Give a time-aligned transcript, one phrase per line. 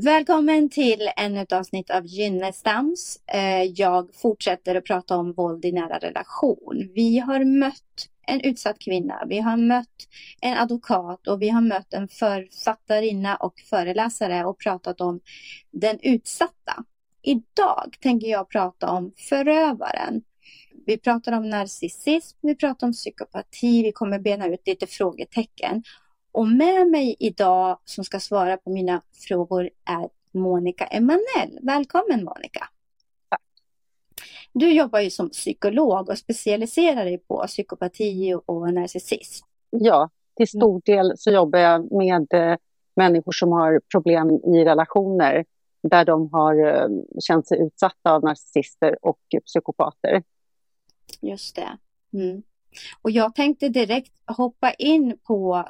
[0.00, 3.20] Välkommen till ännu ett avsnitt av Gynnestams.
[3.26, 6.90] Eh, jag fortsätter att prata om våld i nära relation.
[6.94, 10.08] Vi har mött en utsatt kvinna, vi har mött
[10.40, 15.20] en advokat och vi har mött en författarinna och föreläsare och pratat om
[15.70, 16.84] den utsatta.
[17.22, 20.22] Idag tänker jag prata om förövaren.
[20.86, 25.82] Vi pratar om narcissism, vi pratar om psykopati, vi kommer bena ut lite frågetecken.
[26.34, 31.58] Och med mig idag som ska svara på mina frågor är Monica Emanuel.
[31.62, 32.68] Välkommen Monica!
[33.28, 33.40] Tack.
[34.52, 39.46] Du jobbar ju som psykolog och specialiserar dig på psykopati och narcissism.
[39.70, 42.56] Ja, till stor del så jobbar jag med eh,
[42.96, 45.44] människor som har problem i relationer
[45.82, 46.88] där de har eh,
[47.20, 50.22] känt sig utsatta av narcissister och psykopater.
[51.20, 51.78] Just det.
[52.12, 52.42] Mm.
[53.02, 55.64] Och jag tänkte direkt hoppa in på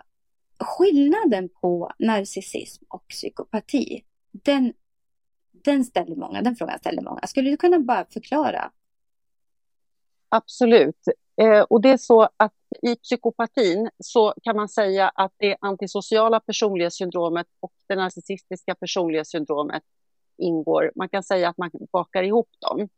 [0.64, 4.04] skillnaden på narcissism och psykopati.
[4.32, 4.72] Den,
[5.52, 7.26] den ställer många, den frågan ställer många.
[7.26, 8.70] Skulle du kunna bara förklara?
[10.28, 11.08] Absolut.
[11.36, 16.40] Eh, och det är så att i psykopatin så kan man säga att det antisociala
[16.40, 19.82] personlighetssyndromet och det narcissistiska personlighetssyndromet
[20.38, 20.92] ingår.
[20.96, 22.88] Man kan säga att man bakar ihop dem.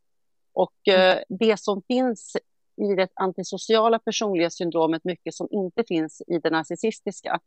[0.52, 1.24] Och eh, mm.
[1.28, 2.36] det som finns
[2.76, 7.40] i det antisociala personlighetssyndromet, mycket som inte finns i det narcissistiska,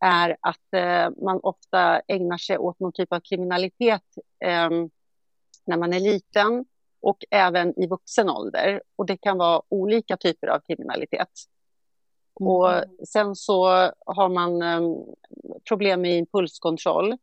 [0.00, 4.02] är att eh, man ofta ägnar sig åt någon typ av kriminalitet
[4.44, 4.70] eh,
[5.66, 6.64] när man är liten
[7.00, 8.82] och även i vuxen ålder.
[8.96, 11.30] Och det kan vara olika typer av kriminalitet.
[12.40, 12.52] Mm.
[12.52, 13.66] Och sen så
[14.06, 14.80] har man eh,
[15.68, 17.16] problem med impulskontroll.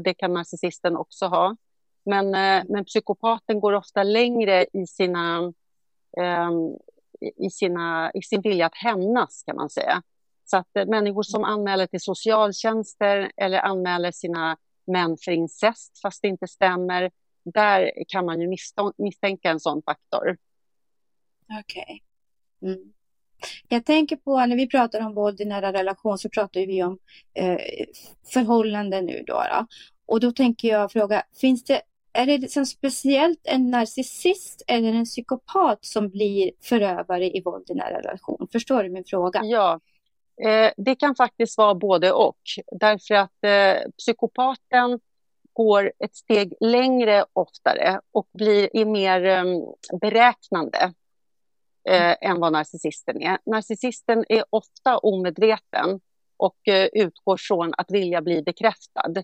[0.00, 1.56] Det kan narcissisten också ha.
[2.04, 5.52] Men, eh, men psykopaten går ofta längre i sina
[6.18, 6.50] eh,
[7.20, 10.02] i, sina, i sin vilja att hämnas, kan man säga.
[10.50, 14.56] Så att eh, människor som anmäler till socialtjänster eller anmäler sina
[14.86, 17.10] män för incest, fast det inte stämmer,
[17.44, 18.56] där kan man ju
[18.98, 20.36] misstänka en sån faktor.
[21.60, 22.02] Okej.
[22.60, 22.72] Okay.
[22.72, 22.92] Mm.
[23.68, 26.98] Jag tänker på när vi pratar om våld i nära relation så pratar vi om
[27.34, 27.58] eh,
[28.32, 29.66] förhållanden nu då, då.
[30.06, 35.04] Och då tänker jag fråga, finns det är det liksom speciellt en narcissist eller en
[35.04, 38.48] psykopat som blir förövare i våld i nära relation?
[38.52, 39.40] Förstår du min fråga?
[39.44, 39.80] Ja,
[40.44, 42.40] eh, det kan faktiskt vara både och.
[42.72, 45.00] Därför att eh, psykopaten
[45.52, 49.44] går ett steg längre oftare och blir är mer eh,
[50.00, 50.92] beräknande
[51.88, 53.38] eh, än vad narcissisten är.
[53.46, 56.00] Narcissisten är ofta omedveten
[56.36, 59.14] och eh, utgår från att vilja bli bekräftad.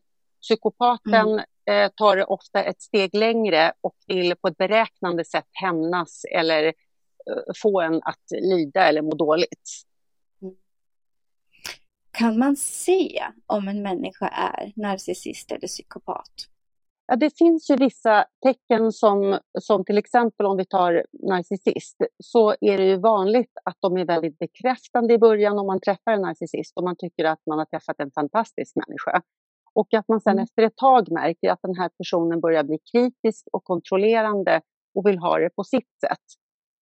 [0.42, 5.48] Psykopaten mm eh, tar det ofta ett steg längre och vill på ett beräknande sätt
[5.52, 6.74] hämnas eller
[7.62, 9.70] få en att lida eller må dåligt.
[12.18, 16.30] Kan man se om en människa är narcissist eller psykopat?
[17.06, 22.54] Ja, det finns ju vissa tecken som, som till exempel om vi tar narcissist, så
[22.60, 26.20] är det ju vanligt att de är väldigt bekräftande i början om man träffar en
[26.20, 29.22] narcissist och man tycker att man har träffat en fantastisk människa.
[29.72, 30.42] Och att man sen mm.
[30.42, 34.60] efter ett tag märker att den här personen börjar bli kritisk och kontrollerande
[34.94, 36.24] och vill ha det på sitt sätt.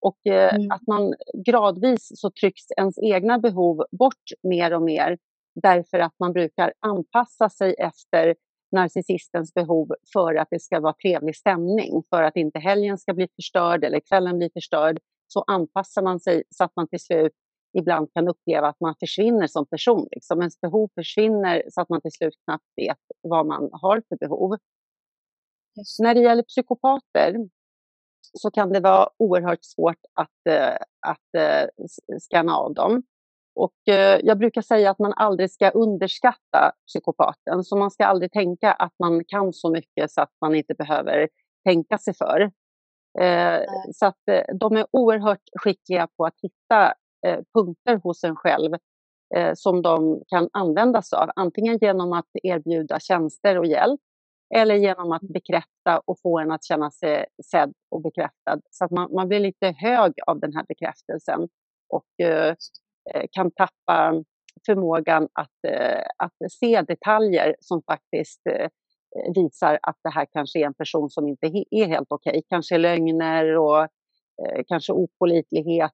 [0.01, 0.71] Och eh, mm.
[0.71, 1.13] att man
[1.45, 5.17] gradvis så trycks ens egna behov bort mer och mer
[5.55, 8.35] därför att man brukar anpassa sig efter
[8.71, 13.27] narcissistens behov för att det ska vara trevlig stämning, för att inte helgen ska bli
[13.35, 17.33] förstörd eller kvällen bli förstörd, så anpassar man sig så att man till slut
[17.77, 20.07] ibland kan uppleva att man försvinner som person.
[20.11, 20.39] Liksom.
[20.39, 24.57] Ens behov försvinner så att man till slut knappt vet vad man har för behov.
[25.77, 25.99] Just.
[25.99, 27.35] När det gäller psykopater
[28.33, 30.77] så kan det vara oerhört svårt att, eh,
[31.07, 31.67] att eh,
[32.19, 33.03] scanna av dem.
[33.55, 37.63] Och eh, jag brukar säga att man aldrig ska underskatta psykopaten.
[37.63, 41.29] Så man ska aldrig tänka att man kan så mycket så att man inte behöver
[41.65, 42.51] tänka sig för.
[43.93, 44.19] Så att
[44.59, 46.93] de är oerhört skickliga på att hitta
[47.25, 48.73] Eh, punkter hos en själv
[49.35, 51.29] eh, som de kan använda sig av.
[51.35, 53.99] Antingen genom att erbjuda tjänster och hjälp
[54.55, 58.59] eller genom att bekräfta och få en att känna sig sedd och bekräftad.
[58.69, 61.47] Så att man, man blir lite hög av den här bekräftelsen
[61.89, 62.55] och eh, eh
[63.13, 64.23] Eh, kan tappa
[64.65, 68.69] förmågan att, eh, att se detaljer som faktiskt eh,
[69.35, 72.31] visar att det här kanske är en person som inte är helt okej.
[72.31, 72.41] Okay.
[72.49, 73.87] Kanske lögner och
[74.67, 75.91] kanske opolitlighet,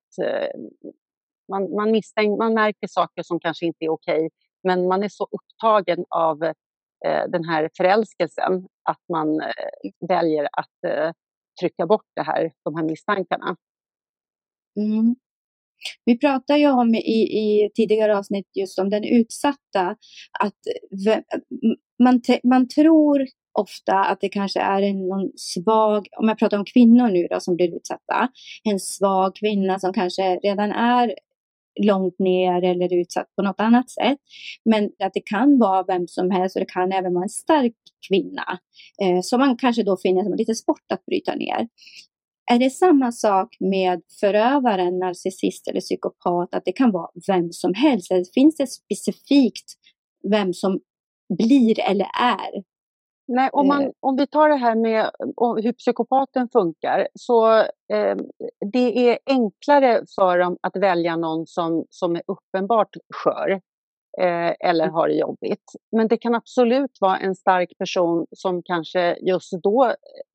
[1.51, 4.29] man, man, misstänker, man märker saker som kanske inte är okej,
[4.63, 6.39] men man är så upptagen av
[7.27, 9.41] den här förälskelsen att man
[10.07, 10.93] väljer att
[11.59, 13.55] trycka bort det här, de här misstankarna.
[14.79, 15.15] Mm.
[16.05, 19.95] Vi pratade ju om i, i tidigare avsnitt just om den utsatta,
[20.39, 20.59] att
[22.03, 23.25] man, man tror
[23.59, 27.39] ofta att det kanske är en någon svag, om jag pratar om kvinnor nu då
[27.39, 28.29] som blir utsatta,
[28.63, 31.15] en svag kvinna som kanske redan är
[31.79, 34.17] långt ner eller utsatt på något annat sätt.
[34.65, 37.73] Men att det kan vara vem som helst och det kan även vara en stark
[38.07, 38.59] kvinna.
[39.01, 41.67] Eh, som man kanske då finner som lite sport att bryta ner.
[42.51, 47.74] Är det samma sak med förövaren, narcissist eller psykopat, att det kan vara vem som
[47.74, 48.12] helst?
[48.12, 49.74] Eller finns det specifikt
[50.31, 50.80] vem som
[51.38, 52.63] blir eller är
[53.27, 53.89] Nej, om, man, eh.
[54.00, 55.12] om vi tar det här med
[55.63, 57.57] hur psykopaten funkar, så
[57.94, 58.15] eh,
[58.71, 63.50] det är enklare för dem att välja någon som, som är uppenbart skör
[64.21, 64.94] eh, eller mm.
[64.94, 65.63] har det jobbigt.
[65.92, 69.94] Men det kan absolut vara en stark person som kanske just då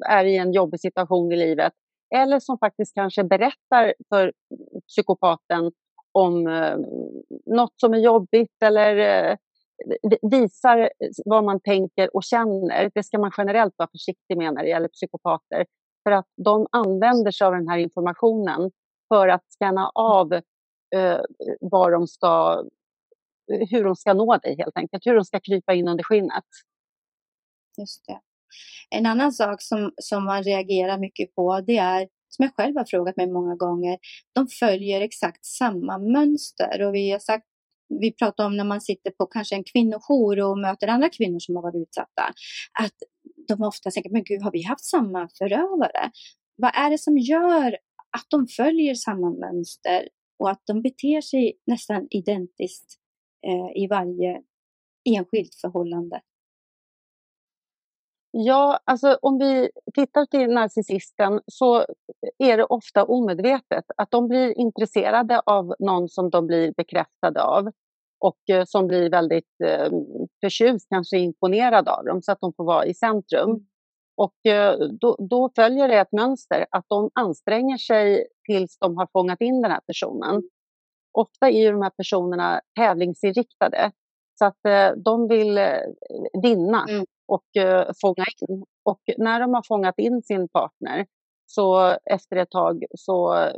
[0.09, 1.73] är i en jobbig situation i livet
[2.15, 4.33] eller som faktiskt kanske berättar för
[4.89, 5.73] psykopaten
[6.13, 6.77] om eh,
[7.47, 9.37] något som är jobbigt eller eh,
[10.31, 10.91] visar
[11.25, 12.91] vad man tänker och känner.
[12.95, 15.67] Det ska man generellt vara försiktig med när det gäller psykopater.
[16.05, 18.71] För att de använder sig av den här informationen
[19.09, 20.33] för att scanna av
[20.95, 21.21] eh,
[21.61, 22.65] var de ska,
[23.71, 26.45] hur de ska nå dig helt enkelt, hur de ska krypa in under skinnet.
[27.79, 28.21] Just det.
[28.91, 32.85] En annan sak som, som man reagerar mycket på det är, som jag själv har
[32.85, 33.99] frågat mig många gånger,
[34.35, 37.47] de följer exakt samma mönster och vi har sagt
[37.89, 41.57] vi pratar om när man sitter på kanske en kvinnojour och möter andra kvinnor som
[41.57, 42.23] har varit utsatta,
[42.81, 42.95] att
[43.49, 46.11] de ofta tänker, men gud, har vi haft samma förövare?
[46.57, 47.77] Vad är det som gör
[48.17, 50.09] att de följer samma mönster
[50.39, 52.99] och att de beter sig nästan identiskt
[53.47, 54.41] eh, i varje
[55.05, 56.21] enskilt förhållande?
[58.31, 61.87] Ja, alltså om vi tittar till narcissisten så
[62.39, 67.71] är det ofta omedvetet att de blir intresserade av någon som de blir bekräftade av
[68.21, 69.91] och eh, som blir väldigt eh,
[70.41, 73.51] förtjust, kanske imponerad av dem så att de får vara i centrum.
[73.51, 73.67] Mm.
[74.17, 79.09] Och eh, då, då, följer det ett mönster att de anstränger sig tills de har
[79.13, 80.31] fångat in den här personen.
[80.31, 80.49] Mm.
[81.13, 83.93] Ofta är de här personerna tävlingsinriktade
[84.39, 85.59] så att eh, de vill
[86.43, 86.87] vinna.
[86.89, 88.65] Mm och eh, fånga in.
[88.85, 91.07] Och när de har fångat in sin partner
[91.47, 93.49] så efter ett tag så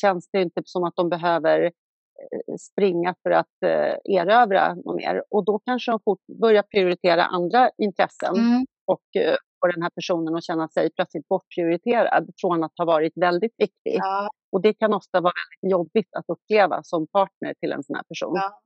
[0.00, 5.22] känns det inte som att de behöver eh, springa för att eh, erövra något mer.
[5.30, 8.66] Och då kanske de fort börjar prioritera andra intressen mm.
[8.86, 13.12] och eh, får den här personen att känna sig plötsligt bortprioriterad från att ha varit
[13.16, 13.98] väldigt viktig.
[13.98, 14.30] Ja.
[14.52, 18.04] Och det kan ofta vara väldigt jobbigt att uppleva som partner till en sån här
[18.04, 18.32] person.
[18.34, 18.60] Ja.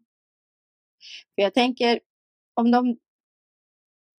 [1.34, 2.00] För jag tänker,
[2.60, 2.96] om de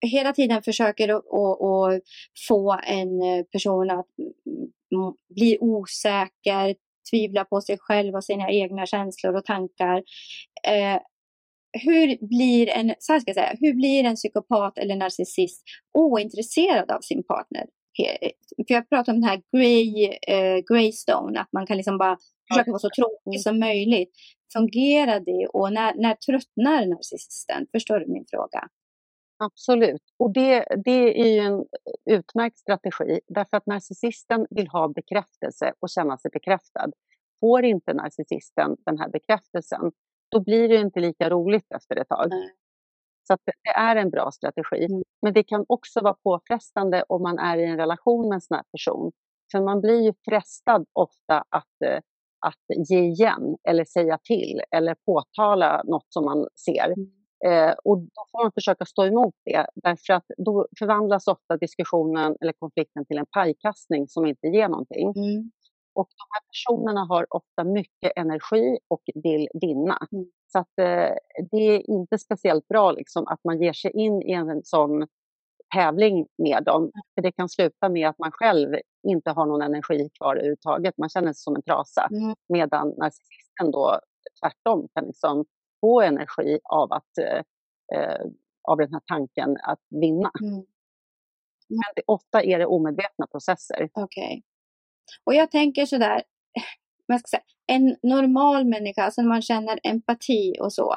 [0.08, 2.04] hela tiden försöker att
[2.48, 4.08] få en eh, person att
[5.36, 6.76] bli osäker,
[7.12, 10.04] tvivla på sig själv och sina egna känslor och tankar.
[10.68, 11.02] Eh,
[11.82, 15.64] hur blir en, så ska jag säga, hur blir en psykopat eller narcissist
[15.94, 17.66] ointresserad av sin partner?
[18.68, 22.18] För jag pratar om den här grey, eh, greystone, att man kan liksom bara
[22.52, 24.12] försöka vara så tråkig som möjligt.
[24.54, 27.68] Fungerar det och när, när tröttnar narcissisten?
[27.72, 28.68] Förstår du min fråga?
[29.45, 30.01] Absolut.
[30.19, 31.66] Och det, det är ju en
[32.06, 36.92] utmärkt strategi därför att narcissisten vill ha bekräftelse och känna sig bekräftad.
[37.40, 39.92] Får inte narcissisten den här bekräftelsen,
[40.32, 42.27] då blir det inte lika roligt efter ett tag.
[42.29, 42.50] Nej.
[43.27, 44.86] Så det är en bra strategi.
[44.86, 45.03] Mm.
[45.22, 48.56] Men det kan också vara påfrestande om man är i en relation med en sån
[48.56, 49.12] här person.
[49.51, 52.00] För man blir ju frestad ofta att, eh,
[52.39, 56.86] att ge igen eller säga till eller påtala något som man ser.
[56.86, 57.23] Mm.
[57.46, 62.36] Eh, och då får man försöka stå emot det, därför att då förvandlas ofta diskussionen
[62.42, 65.14] eller konflikten till en pajkastning som inte ger någonting.
[65.16, 65.52] Mm.
[65.96, 69.98] Och de här personerna har ofta mycket energi och vill vinna.
[70.12, 70.26] Mm.
[70.52, 71.16] Så att, eh,
[71.52, 75.08] det är inte speciellt bra liksom, att man ger sig in i en sån
[75.76, 76.92] tävling med dem.
[77.16, 78.76] För det kan sluta med att man själv
[79.08, 80.98] inte har någon energi kvar överhuvudtaget.
[80.98, 82.08] Man känner sig som en trasa.
[82.12, 82.36] Mm.
[82.50, 84.00] Medan narcissisten då
[84.42, 85.46] tvärtom kan liksom
[85.84, 87.42] få energi av, att, eh,
[88.00, 88.25] eh,
[88.63, 90.32] av den här tanken att vinna.
[90.42, 90.66] Mm.
[91.70, 93.90] Men det, ofta är det omedvetna processer.
[93.94, 94.24] Okej.
[94.24, 94.42] Okay.
[95.24, 96.24] Och jag tänker sådär,
[97.08, 100.96] man ska säga, en normal människa, alltså när man känner empati och så,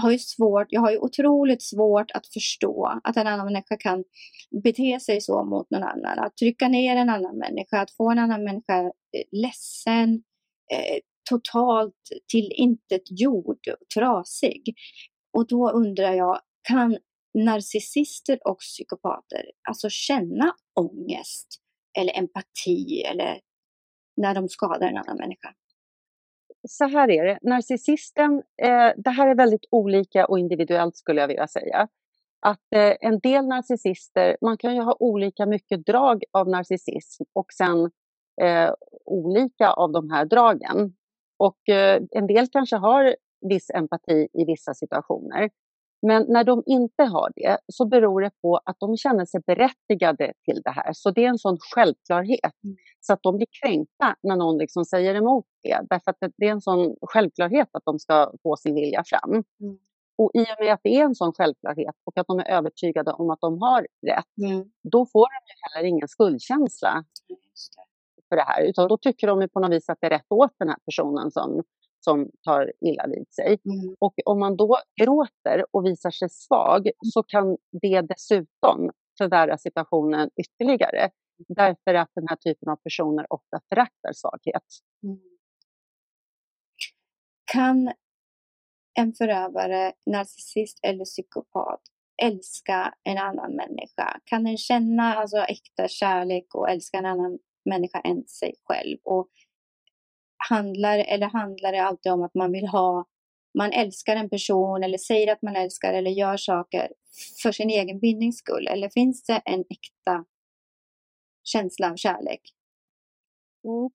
[0.00, 4.04] har ju svårt, jag har ju otroligt svårt att förstå att en annan människa kan
[4.62, 6.18] bete sig så mot någon annan.
[6.18, 10.22] Att trycka ner en annan människa, att få en annan människa eh, ledsen,
[10.72, 12.02] eh, totalt
[12.32, 13.60] till intet jord,
[13.94, 14.74] trasig.
[15.32, 16.98] Och då undrar jag, kan
[17.44, 21.48] narcissister och psykopater alltså känna ångest
[21.98, 23.40] eller empati eller
[24.16, 25.54] när de skadar en annan människa?
[26.68, 31.28] Så här är det, narcissisten, eh, det här är väldigt olika och individuellt skulle jag
[31.28, 31.88] vilja säga.
[32.40, 37.46] att eh, en del narcissister, man kan ju ha olika mycket drag av narcissism och
[37.52, 37.90] sen
[38.42, 40.94] eh, olika av de här dragen.
[41.38, 43.16] Och eh, en del kanske har
[43.48, 45.50] viss empati i vissa situationer.
[46.02, 50.32] Men när de inte har det så beror det på att de känner sig berättigade
[50.44, 50.92] till det här.
[50.92, 52.64] Så det är en sån självklarhet.
[52.64, 52.76] Mm.
[53.00, 55.80] Så att de blir kränkta när någon liksom säger emot det.
[55.90, 59.30] Därför att det är en sån självklarhet att de ska få sin vilja fram.
[59.60, 59.78] Mm.
[60.18, 63.12] Och i och med att det är en sån självklarhet och att de är övertygade
[63.12, 64.64] om att de har rätt, mm.
[64.82, 67.04] då får de ju heller ingen skuldkänsla
[68.28, 68.62] för det här.
[68.62, 71.30] Utan då tycker de på något vis att det är rätt åt den här personen
[71.30, 71.62] som,
[72.00, 73.58] som tar illa vid sig.
[73.64, 73.96] Mm.
[73.98, 80.30] Och om man då gråter och visar sig svag så kan det dessutom förvärra situationen
[80.36, 81.10] ytterligare.
[81.48, 84.64] Därför att den här typen av personer ofta föraktar svaghet.
[85.02, 85.18] Mm.
[87.52, 87.92] Kan
[88.98, 91.80] en förövare, narcissist eller psykopat
[92.22, 94.20] älska en annan människa?
[94.24, 98.98] Kan den känna alltså, äkta kärlek och älska en annan människa än sig själv?
[99.04, 99.28] Och
[100.48, 103.06] handlar, eller handlar det alltid om att man vill ha,
[103.58, 106.92] man älskar en person eller säger att man älskar eller gör saker
[107.42, 108.66] för sin egen vinnings skull?
[108.66, 110.24] Eller finns det en äkta
[111.44, 112.40] känsla av kärlek?
[113.64, 113.90] Mm.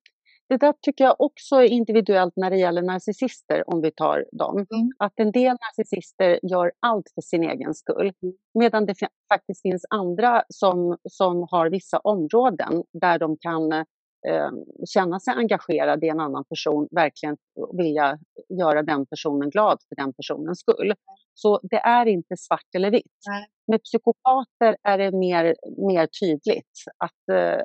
[0.52, 4.56] Det där tycker jag också är individuellt när det gäller narcissister, om vi tar dem.
[4.56, 4.92] Mm.
[4.98, 8.36] Att en del narcissister gör allt för sin egen skull, mm.
[8.60, 8.96] medan det
[9.34, 13.86] faktiskt finns andra som, som har vissa områden där de kan
[14.28, 14.52] eh,
[14.94, 17.38] känna sig engagerad i en annan person, verkligen
[17.78, 18.20] vilja
[18.60, 20.94] göra den personen glad för den personens skull.
[21.34, 23.18] Så det är inte svart eller vitt.
[23.28, 23.48] Nej.
[23.68, 25.56] Med psykopater är det mer,
[25.88, 27.62] mer tydligt att eh,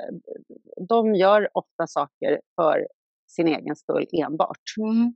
[0.89, 2.87] de gör ofta saker för
[3.27, 4.63] sin egen skull enbart.
[4.81, 5.15] Mm.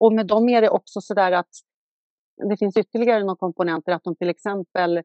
[0.00, 1.50] Och med dem är det också så där att
[2.50, 5.02] det finns ytterligare några komponenter, att de till exempel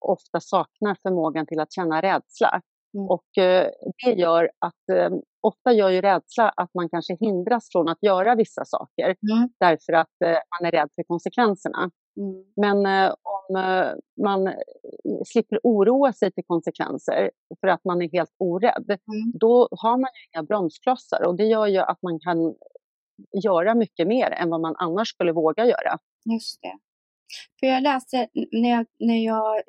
[0.00, 2.60] ofta saknar förmågan till att känna rädsla.
[2.94, 3.06] Mm.
[3.08, 3.70] Och eh,
[4.04, 5.10] det gör att, eh,
[5.40, 9.48] ofta gör ju rädsla att man kanske hindras från att göra vissa saker mm.
[9.60, 11.90] därför att eh, man är rädd för konsekvenserna.
[12.16, 12.44] Mm.
[12.56, 13.56] Men om
[14.22, 14.54] man
[15.26, 19.32] slipper oroa sig till konsekvenser för att man är helt orädd, mm.
[19.40, 22.54] då har man ju inga bromsklossar och det gör ju att man kan
[23.44, 25.98] göra mycket mer än vad man annars skulle våga göra.
[26.32, 26.78] Just det.
[27.60, 29.62] För jag läste, när jag, när jag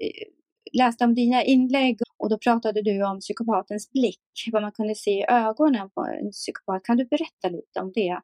[0.74, 4.20] läste om dina inlägg och då pratade du om psykopatens blick,
[4.52, 6.84] vad man kunde se i ögonen på en psykopat.
[6.84, 8.22] Kan du berätta lite om det?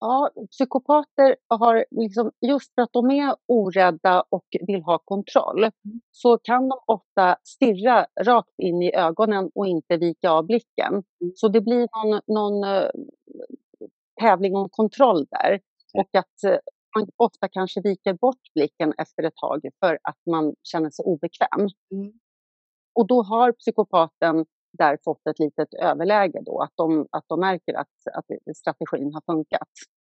[0.00, 6.00] Ja, psykopater har, liksom, just för att de är orädda och vill ha kontroll, mm.
[6.10, 10.92] så kan de ofta stirra rakt in i ögonen och inte vika av blicken.
[10.92, 11.32] Mm.
[11.34, 12.90] Så det blir någon, någon uh,
[14.20, 15.60] tävling om kontroll där.
[15.94, 16.58] Och att uh,
[16.96, 21.68] man ofta kanske viker bort blicken efter ett tag för att man känner sig obekväm.
[21.92, 22.12] Mm.
[22.96, 24.44] Och då har psykopaten
[24.78, 29.34] där fått ett litet överläge då, att de, att de märker att, att strategin har
[29.34, 29.68] funkat.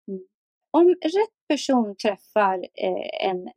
[0.08, 0.26] Mm.
[0.70, 3.48] Om rätt person träffar eh, en,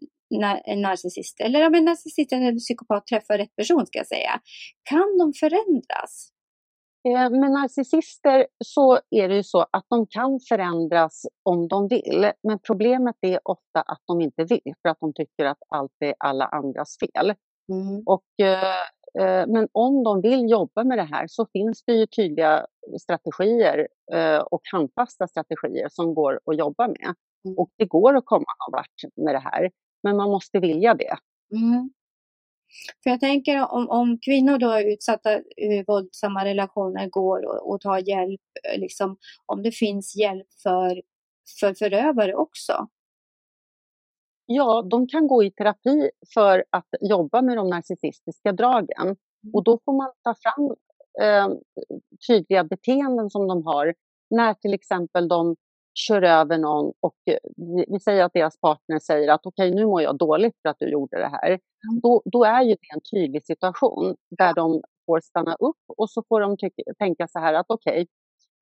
[0.66, 4.40] en narcissist, eller om en narcissist eller psykopat träffar rätt person ska jag säga,
[4.90, 6.32] kan de förändras?
[7.08, 12.32] Eh, med narcissister så är det ju så att de kan förändras om de vill.
[12.44, 16.16] Men problemet är ofta att de inte vill för att de tycker att allt är
[16.20, 17.34] alla andras fel.
[17.74, 18.04] Mm.
[18.06, 18.84] Och, eh,
[19.48, 22.66] men om de vill jobba med det här så finns det ju tydliga
[23.02, 27.14] strategier eh, och handfasta strategier som går att jobba med.
[27.46, 27.58] Mm.
[27.58, 29.72] Och det går att komma någon vart med det här,
[30.04, 31.18] men man måste vilja det.
[31.52, 31.90] Mm.
[33.04, 37.82] För jag tänker om, om kvinnor då är utsatta i våldsamma relationer går och, och
[37.82, 38.42] tar hjälp,
[38.74, 41.02] eh, liksom, om det finns hjälp för,
[41.60, 42.88] för förövare också?
[44.46, 49.06] Ja, de kan gå i terapi för att jobba med de narcissistiska dragen.
[49.06, 49.18] Mm.
[49.54, 50.76] Och då får man ta fram
[51.22, 51.58] eh,
[52.28, 53.94] tydliga beteenden som de har
[54.30, 55.56] när till exempel de
[55.94, 57.38] kör över någon och eh,
[57.88, 60.80] vi säger att deras partner säger att okej, okay, nu mår jag dåligt för att
[60.80, 61.48] du gjorde det här.
[61.48, 62.00] Mm.
[62.04, 66.24] Då, då, är ju det en tydlig situation där de får stanna upp och så
[66.30, 66.58] får de
[67.00, 68.06] tänka så här att okej, okay,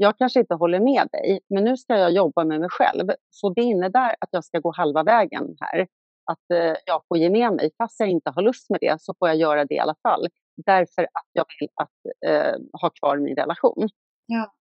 [0.03, 3.09] jag kanske inte håller med dig, men nu ska jag jobba med mig själv.
[3.29, 5.87] Så det innebär att jag ska gå halva vägen här.
[6.25, 7.71] Att eh, jag får ge med mig.
[7.77, 10.27] Fast jag inte har lust med det så får jag göra det i alla fall.
[10.65, 11.89] Därför att jag vill att,
[12.25, 13.89] eh, ha kvar min relation.
[14.25, 14.53] Ja,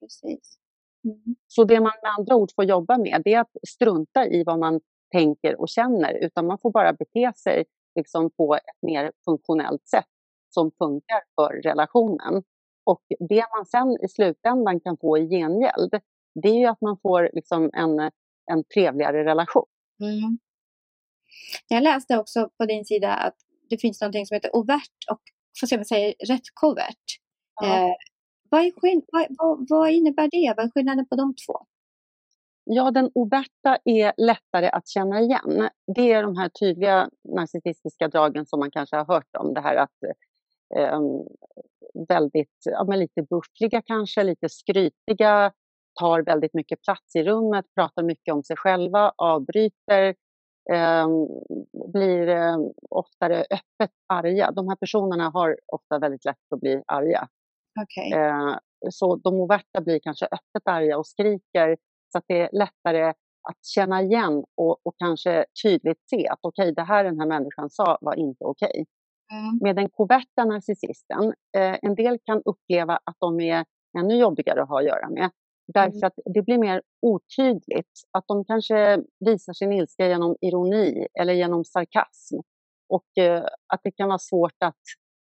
[0.00, 0.58] precis.
[1.04, 1.36] Mm.
[1.46, 4.58] Så det man med andra ord får jobba med det är att strunta i vad
[4.58, 4.80] man
[5.12, 7.64] tänker och känner utan man får bara bete sig
[7.94, 10.06] liksom på ett mer funktionellt sätt
[10.50, 12.42] som funkar för relationen.
[12.90, 16.00] Och det man sen i slutändan kan få i gengäld
[16.34, 18.00] det är ju att man får liksom en,
[18.46, 19.66] en trevligare relation.
[20.00, 20.38] Mm.
[21.68, 23.36] Jag läste också på din sida att
[23.68, 25.20] det finns något som heter overt och
[25.60, 27.04] får se om jag säger rätt covert.
[27.60, 27.88] Ja.
[27.88, 27.94] Eh,
[28.50, 28.72] vad, är
[29.12, 30.54] vad, vad, vad, innebär det?
[30.56, 31.66] Vad är skillnaden på de två?
[32.64, 35.68] Ja, den overta är lättare att känna igen.
[35.94, 39.54] Det är de här tydliga narcissistiska dragen som man kanske har hört om.
[39.54, 40.02] Det här att
[40.76, 41.00] eh,
[42.08, 45.52] väldigt, ja, men lite buffliga kanske, lite skrytiga,
[46.00, 50.14] tar väldigt mycket plats i rummet, pratar mycket om sig själva, avbryter,
[50.72, 51.08] eh,
[51.92, 52.56] blir eh,
[52.90, 54.50] oftare öppet arga.
[54.50, 57.28] De här personerna har ofta väldigt lätt att bli arga.
[57.82, 58.20] Okay.
[58.20, 58.56] Eh,
[58.90, 61.76] så de overta blir kanske öppet arga och skriker
[62.12, 63.14] så att det är lättare
[63.48, 67.26] att känna igen och, och kanske tydligt se att okej, okay, det här den här
[67.26, 68.70] människan sa var inte okej.
[68.70, 68.84] Okay.
[69.32, 69.58] Mm.
[69.60, 73.64] Med den koverta narcissisten, eh, en del kan uppleva att de är
[73.98, 75.30] ännu jobbigare att ha att göra med.
[75.74, 76.06] Därför mm.
[76.06, 77.92] att det blir mer otydligt.
[78.12, 82.36] Att de kanske visar sin ilska genom ironi eller genom sarkasm.
[82.88, 84.80] Och eh, att det kan vara svårt att,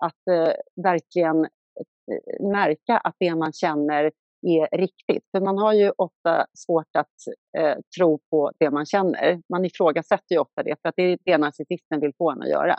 [0.05, 4.11] att eh, verkligen eh, märka att det man känner
[4.43, 5.25] är riktigt.
[5.31, 7.15] För man har ju ofta svårt att
[7.59, 9.43] eh, tro på det man känner.
[9.49, 12.49] Man ifrågasätter ju ofta det, för att det är det narcissisten vill få en att
[12.49, 12.77] göra.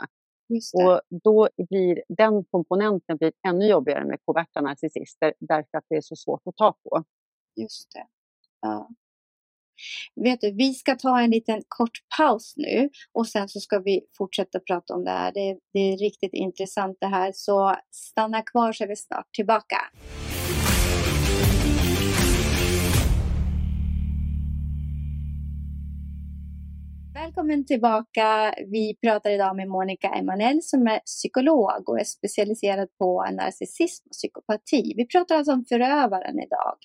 [0.74, 6.00] Och då blir den komponenten blir ännu jobbigare med koverta narcissister därför att det är
[6.00, 7.04] så svårt att ta på.
[7.56, 8.06] Just det.
[8.60, 8.88] Ja.
[10.14, 14.00] Vet du, vi ska ta en liten kort paus nu och sen så ska vi
[14.18, 15.32] fortsätta prata om det här.
[15.32, 19.76] Det, det är riktigt intressant det här, så stanna kvar så är vi snart tillbaka.
[27.32, 28.54] Välkommen tillbaka.
[28.66, 34.12] Vi pratar idag med Monica Emanuel som är psykolog och är specialiserad på narcissism och
[34.12, 34.94] psykopati.
[34.96, 36.76] Vi pratar alltså om förövaren idag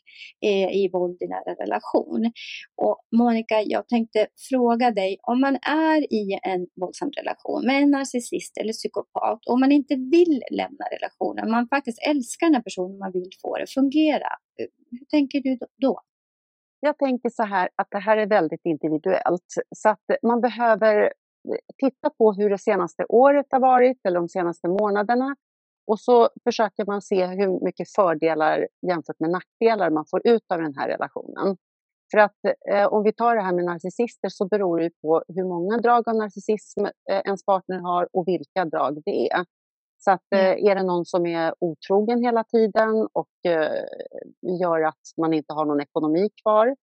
[0.42, 2.32] eh, i våld i nära relation.
[2.76, 7.92] Och Monica, jag tänkte fråga dig om man är i en våldsam relation med en
[7.92, 12.98] narcissist eller psykopat och man inte vill lämna relationen, man faktiskt älskar den här personen,
[12.98, 14.30] man vill få det att fungera.
[14.60, 16.02] Eh, hur tänker du då?
[16.80, 19.54] Jag tänker så här att det här är väldigt individuellt.
[19.76, 21.12] Så att man behöver eh,
[21.78, 25.36] titta på hur det senaste året har varit eller de senaste månaderna.
[25.88, 30.62] Och så försöker man se hur mycket fördelar jämfört med nackdelar man får ut av
[30.62, 31.58] den här relationen.
[32.12, 32.38] För att
[32.72, 36.10] eh, om vi tar det här med narcissister så beror det på hur många drag
[36.10, 39.46] av narcissism eh, ens partner har och vilka drag det är.
[39.98, 40.46] Så att, mm.
[40.46, 43.84] Eh, är det någon som är otrogen hela tiden och eh,
[44.62, 46.76] gör att man inte har någon ekonomi kvar?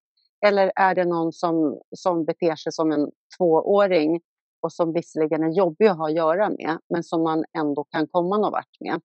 [0.46, 4.20] Eller är det någon som, som beter sig som en tvååring
[4.62, 8.07] och som visserligen är jobbig att ha att göra med, men som man ändå kan
[8.07, 9.00] komma någon vart med?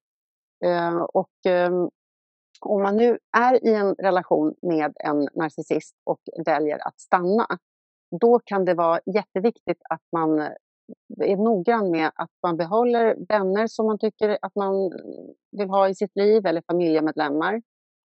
[0.65, 1.72] Eh, och eh,
[2.62, 7.48] om man nu är i en relation med en narcissist och väljer att stanna,
[8.22, 10.50] då kan det vara jätteviktigt att man
[11.21, 14.91] är noggrann med att man behåller vänner som man tycker att man
[15.52, 17.62] vill ha i sitt liv eller familjemedlemmar.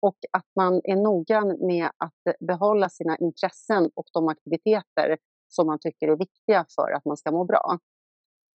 [0.01, 5.79] Och att man är noggrann med att behålla sina intressen och de aktiviteter som man
[5.79, 7.79] tycker är viktiga för att man ska må bra.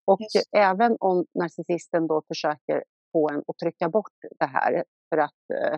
[0.05, 0.43] Och yes.
[0.51, 5.77] även om narcissisten då försöker få en att trycka bort det här för att eh,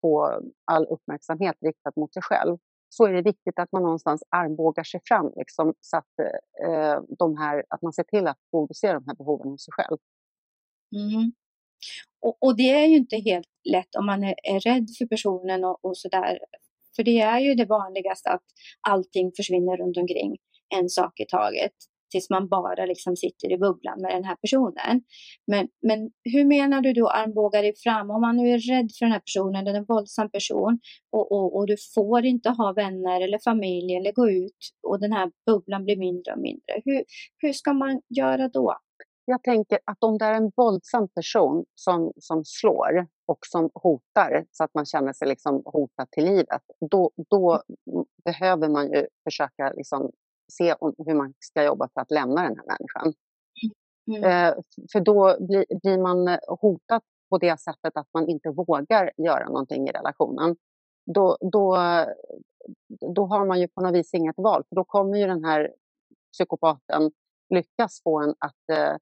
[0.00, 2.58] få all uppmärksamhet riktad mot sig själv,
[2.96, 7.00] så är det viktigt att man någonstans armbågar sig fram liksom, så att, eh, eh,
[7.18, 9.98] de här, att man ser till att tillgodose de här behoven hos sig själv.
[10.96, 11.32] Mm.
[12.20, 15.64] Och, och, det är ju inte helt lätt om man är, är rädd för personen
[15.64, 16.38] och, och sådär.
[16.96, 18.44] För det är ju det vanligaste att
[18.80, 20.36] allting försvinner runt omkring
[20.76, 21.72] en sak i taget
[22.10, 25.02] tills man bara liksom sitter i bubblan med den här personen.
[25.46, 28.10] Men, men hur menar du då armbågar dig fram?
[28.10, 30.78] Om man nu är rädd för den här personen, den är en våldsam person
[31.12, 35.12] och, och, och du får inte ha vänner eller familj eller gå ut och den
[35.12, 36.82] här bubblan blir mindre och mindre.
[36.84, 37.04] Hur,
[37.38, 38.76] hur ska man göra då?
[39.28, 44.46] Jag tänker att om det är en våldsam person som, som slår och som hotar
[44.50, 47.62] så att man känner sig liksom hotad till livet, då, då
[48.24, 50.10] behöver man ju försöka liksom
[50.52, 50.74] se
[51.06, 53.12] hur man ska jobba för att lämna den här människan.
[54.08, 54.24] Mm.
[54.24, 54.54] Eh,
[54.92, 59.92] för då blir, man hotad på det sättet att man inte vågar göra någonting i
[59.92, 60.56] relationen.
[61.14, 61.76] Då, då,
[63.14, 65.72] då har man ju på något vis inget val, för då kommer ju den här
[66.32, 67.10] psykopaten
[67.54, 68.96] lyckas få en att eh,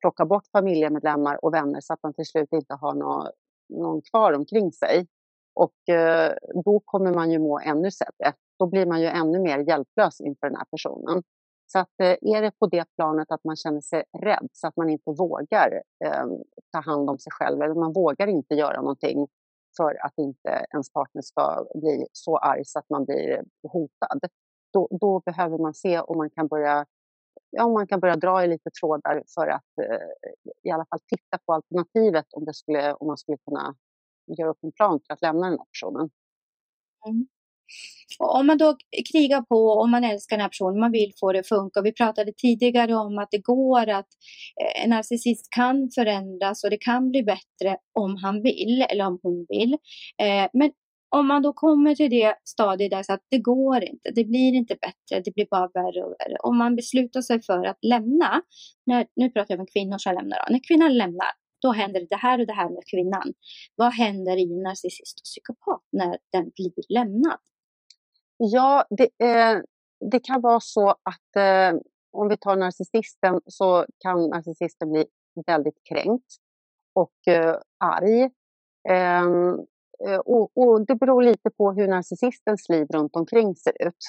[0.00, 3.30] plocka bort familjemedlemmar och vänner så att man till slut inte har någon,
[3.68, 5.06] någon kvar omkring sig.
[5.54, 6.32] Och eh,
[6.64, 10.46] då kommer man ju må ännu sämre då blir man ju ännu mer hjälplös inför
[10.46, 11.22] den här personen.
[11.66, 14.76] Så att, eh, är det på det planet att man känner sig rädd så att
[14.76, 16.26] man inte vågar eh,
[16.72, 19.28] ta hand om sig själv eller man vågar inte göra någonting
[19.76, 24.20] för att inte ens partner ska bli så arg så att man blir hotad.
[24.72, 26.86] då, då behöver man se om man kan börja
[27.50, 31.38] ja, man kan börja dra i lite trådar för att eh, i alla fall titta
[31.46, 33.74] på alternativet om, det skulle, om man skulle kunna
[34.38, 36.10] göra upp en plan för att lämna den här personen.
[37.06, 37.26] Mm.
[38.18, 38.76] Och om man då
[39.12, 41.82] krigar på, och man älskar den här personen, man vill få det att funka.
[41.82, 44.08] Vi pratade tidigare om att det går att
[44.62, 49.18] eh, en narcissist kan förändras och det kan bli bättre om han vill eller om
[49.22, 49.72] hon vill.
[50.22, 50.70] Eh, men
[51.16, 54.54] om man då kommer till det stadiet där så att det går inte, det blir
[54.54, 56.36] inte bättre, det blir bara värre och värre.
[56.42, 58.42] Om man beslutar sig för att lämna,
[58.86, 60.52] när, nu pratar jag om kvinnor som lämnar, då.
[60.52, 61.30] när kvinnan lämnar,
[61.62, 63.32] då händer det här och det här med kvinnan.
[63.76, 67.38] Vad händer i en narcissist och psykopat när den blir lämnad?
[68.36, 69.58] Ja, det, eh,
[70.10, 71.80] det kan vara så att eh,
[72.12, 75.06] om vi tar narcissisten så kan narcissisten bli
[75.46, 76.36] väldigt kränkt
[76.94, 78.30] och eh, arg.
[78.88, 79.58] Ehm,
[80.06, 84.04] eh, och, och, det beror lite på hur narcissistens liv runt omkring ser ut.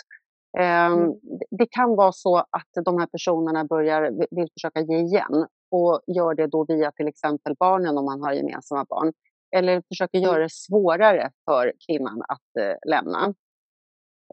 [0.57, 1.13] Ehm, mm.
[1.51, 4.01] Det kan vara så att de här personerna börjar,
[4.35, 8.33] vill försöka ge igen och gör det då via till exempel barnen om man har
[8.33, 9.13] gemensamma barn.
[9.55, 13.33] Eller försöker göra det svårare för kvinnan att eh, lämna.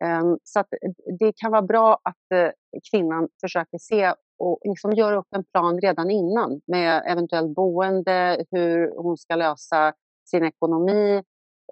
[0.01, 2.51] Ehm, så att eh, det kan vara bra att eh,
[2.91, 9.03] kvinnan försöker se och liksom göra upp en plan redan innan med eventuellt boende, hur
[9.03, 9.93] hon ska lösa
[10.31, 11.23] sin ekonomi.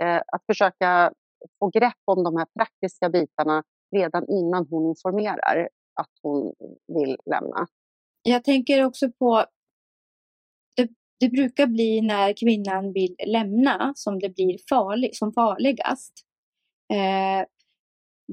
[0.00, 1.12] Eh, att försöka
[1.59, 3.62] få grepp om de här praktiska bitarna
[3.96, 5.68] redan innan hon informerar
[6.00, 6.54] att hon
[6.87, 7.66] vill lämna.
[8.22, 9.44] Jag tänker också på
[10.76, 10.88] det,
[11.20, 16.12] det brukar bli när kvinnan vill lämna som det blir farlig, som farligast.
[16.92, 17.46] Eh,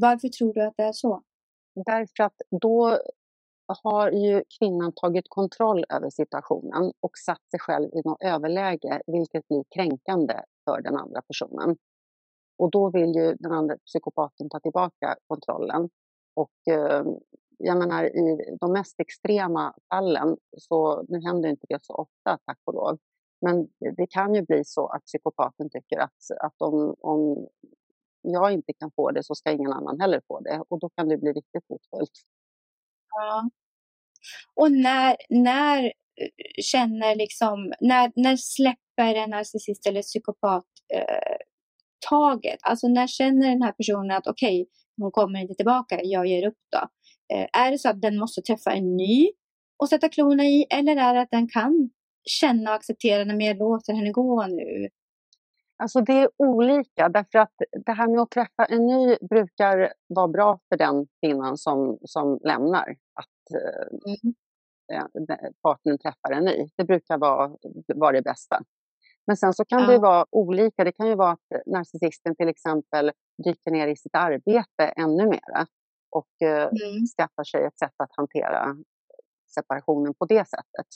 [0.01, 1.21] varför tror du att det är så?
[1.85, 2.99] Därför att då
[3.83, 9.47] har ju kvinnan tagit kontroll över situationen och satt sig själv i något överläge, vilket
[9.47, 10.33] blir kränkande
[10.65, 11.77] för den andra personen.
[12.57, 15.89] Och då vill ju den andra psykopaten ta tillbaka kontrollen.
[16.33, 17.03] Och eh,
[17.57, 22.59] jag menar i de mest extrema fallen, så nu händer inte det så ofta tack
[22.63, 22.97] och lov,
[23.41, 27.47] men det kan ju bli så att psykopaten tycker att, att om, om
[28.21, 30.63] jag inte kan få det så ska ingen annan heller få det.
[30.69, 32.11] Och då kan det bli riktigt hotfullt.
[33.09, 33.49] Ja.
[34.55, 41.37] Och när, när eh, känner liksom, när, när släpper en narcissist eller psykopat eh,
[42.09, 42.59] taget?
[42.61, 46.47] Alltså när känner den här personen att okej, okay, hon kommer inte tillbaka, jag ger
[46.47, 46.89] upp då.
[47.35, 49.31] Eh, är det så att den måste träffa en ny
[49.77, 51.89] och sätta klorna i eller är det att den kan
[52.27, 54.89] känna och acceptera, när jag låter henne gå nu.
[55.79, 57.53] Alltså det är olika, därför att
[57.85, 62.39] det här med att träffa en ny brukar vara bra för den kvinnan som, som
[62.43, 62.95] lämnar.
[63.13, 63.61] Att
[64.05, 64.35] mm.
[64.93, 66.69] eh, partnern träffar en ny.
[66.77, 67.57] Det brukar vara,
[67.95, 68.61] vara det bästa.
[69.27, 69.87] Men sen så kan ja.
[69.87, 70.83] det vara olika.
[70.83, 73.11] Det kan ju vara att narcissisten till exempel
[73.45, 75.67] dyker ner i sitt arbete ännu mera
[76.09, 77.05] och eh, mm.
[77.17, 78.75] skaffar sig ett sätt att hantera
[79.55, 80.87] separationen på det sättet.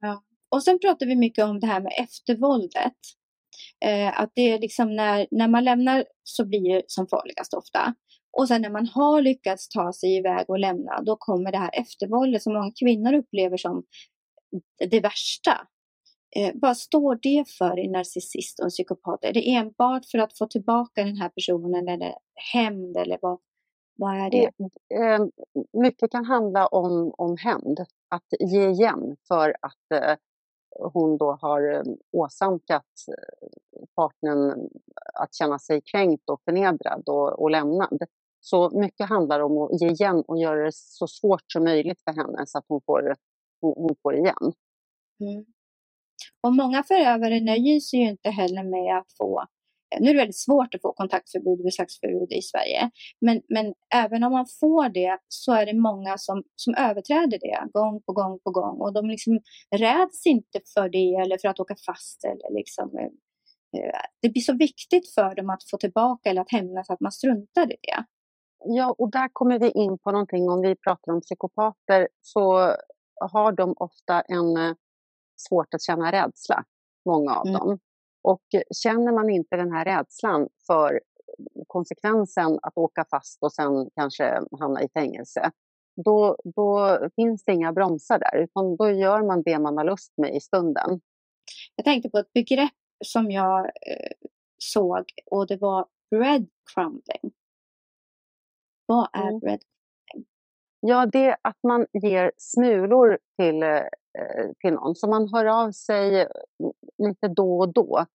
[0.00, 0.22] Ja.
[0.48, 3.19] Och sen pratar vi mycket om det här med eftervåldet.
[3.84, 7.94] Eh, att det är liksom när, när man lämnar så blir det som farligast ofta.
[8.38, 11.70] Och sen när man har lyckats ta sig iväg och lämna, då kommer det här
[11.72, 13.84] eftervåldet som många kvinnor upplever som
[14.90, 15.66] det värsta.
[16.36, 19.24] Eh, vad står det för i narcissist och en psykopat?
[19.24, 22.14] Är det enbart för att få tillbaka den här personen eller
[22.52, 23.38] hämnd eller vad,
[23.96, 24.50] vad är det?
[24.94, 25.20] Eh, eh
[25.72, 30.16] mycket kan handla om, om hämnd, att ge igen för att eh,
[30.78, 34.68] hon då har eh, åsamkat eh, partnern
[35.14, 37.98] att känna sig kränkt och förnedrad och, och lämnad.
[38.40, 42.12] Så mycket handlar om att ge igen och göra det så svårt som möjligt för
[42.12, 43.16] henne så att hon får,
[43.60, 44.52] hon får igen.
[45.20, 45.44] Mm.
[46.42, 49.44] Och många förövare nöjer sig ju inte heller med att få
[50.00, 52.90] nu är det väldigt svårt att få kontaktförbud och besöksförbud i Sverige.
[53.20, 57.70] Men, men även om man får det så är det många som, som överträder det
[57.72, 58.80] gång på gång på gång.
[58.80, 59.40] Och de liksom
[59.76, 62.24] räds inte för det eller för att åka fast.
[62.24, 66.52] Eller liksom, eh, eh, det blir så viktigt för dem att få tillbaka eller att
[66.52, 68.04] hämnas att man struntar i det.
[68.64, 70.48] Ja, och där kommer vi in på någonting.
[70.50, 72.74] Om vi pratar om psykopater så
[73.32, 74.74] har de ofta en eh,
[75.36, 76.64] svårt att känna rädsla,
[77.06, 77.58] många av mm.
[77.58, 77.78] dem.
[78.22, 78.42] Och
[78.82, 81.00] känner man inte den här rädslan för
[81.66, 85.50] konsekvensen att åka fast och sen kanske hamna i fängelse,
[86.04, 90.12] då, då finns det inga bromsar där, utan då gör man det man har lust
[90.16, 91.00] med i stunden.
[91.76, 92.70] Jag tänkte på ett begrepp
[93.04, 94.28] som jag eh,
[94.58, 97.32] såg och det var breadcrumbing.
[98.86, 99.38] Vad är mm.
[99.38, 99.70] breadcrumbing?
[100.80, 104.94] Ja, det är att man ger smulor till eh, till någon.
[104.94, 106.28] Så man hör av sig
[107.08, 108.06] lite då och då.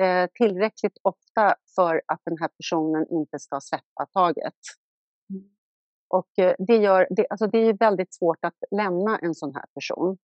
[0.00, 4.54] Eh, tillräckligt ofta för att den här personen inte ska släppa taget.
[6.08, 9.64] Och eh, det, gör, det, alltså det är väldigt svårt att lämna en sån här
[9.74, 10.06] person.
[10.06, 10.16] Mm.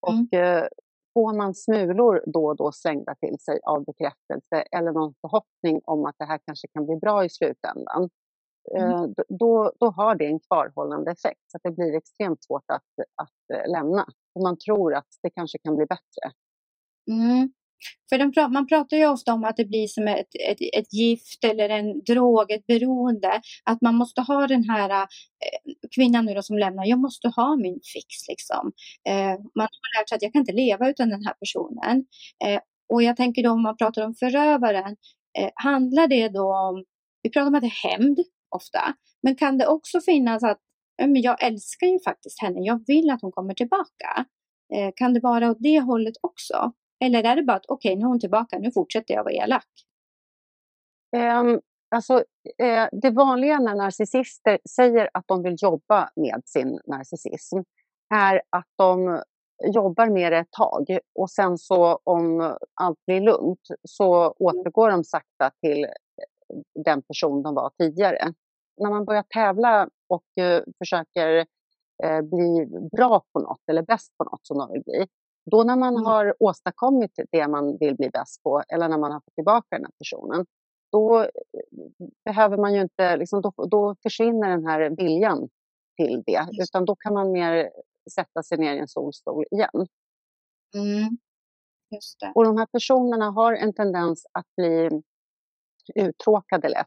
[0.00, 0.68] Och eh,
[1.14, 6.06] får man smulor då och då slängda till sig av bekräftelse eller någon förhoppning om
[6.06, 8.08] att det här kanske kan bli bra i slutändan,
[8.74, 8.90] mm.
[8.90, 11.40] Eh, då, då har det en kvarhållande effekt.
[11.46, 14.06] Så det blir extremt svårt att, att lämna.
[14.34, 16.32] Och man tror att det kanske kan bli bättre.
[17.10, 17.52] Mm.
[18.08, 21.44] För de, man pratar ju ofta om att det blir som ett, ett, ett, gift
[21.44, 23.40] eller en drog, ett beroende.
[23.64, 25.06] Att man måste ha den här eh,
[25.94, 28.28] kvinnan nu då som lämnar, jag måste ha min fix.
[28.28, 28.72] Liksom.
[29.08, 32.04] Eh, man har lärt sig att jag kan inte leva utan den här personen.
[32.44, 32.60] Eh,
[32.92, 34.96] och jag tänker då om man pratar om förövaren,
[35.38, 36.84] eh, handlar det då om,
[37.22, 38.18] vi pratar om att det är hämnd
[38.50, 40.58] ofta, men kan det också finnas att
[41.02, 44.24] men jag älskar ju faktiskt henne, jag vill att hon kommer tillbaka.
[44.74, 46.72] Eh, kan det vara åt det hållet också?
[47.04, 49.34] Eller är det bara att okej, okay, nu är hon tillbaka, nu fortsätter jag vara
[49.34, 49.66] elak?
[51.16, 52.14] Um, alltså,
[52.62, 57.58] uh, det vanliga när narcissister säger att de vill jobba med sin narcissism
[58.14, 59.22] är att de
[59.64, 64.32] jobbar med det ett tag och sen så om allt blir lugnt så mm.
[64.38, 65.90] återgår de sakta till eh,
[66.84, 68.32] den person de var tidigare.
[68.76, 71.46] När man börjar tävla och uh, försöker
[72.04, 75.06] uh, bli bra på något eller bäst på något som de vill bli,
[75.50, 76.04] då när man mm.
[76.04, 79.84] har åstadkommit det man vill bli bäst på eller när man har fått tillbaka den
[79.84, 80.46] här personen,
[80.92, 81.28] då eh,
[82.24, 85.48] behöver man ju inte, liksom, då, då försvinner den här viljan
[85.96, 87.70] till det, utan då kan man mer
[88.14, 89.86] sätta sig ner i en solstol igen.
[90.74, 91.18] Mm.
[92.34, 95.02] Och de här personerna har en tendens att bli
[95.94, 96.86] uttråkade lätt.